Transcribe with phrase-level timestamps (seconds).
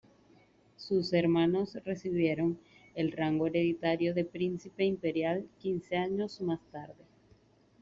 [0.77, 2.57] Sus hermanos recibieron
[2.95, 7.05] el rango hereditario de príncipe imperial quince años más tarde.